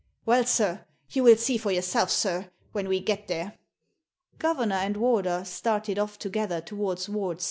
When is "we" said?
2.87-2.99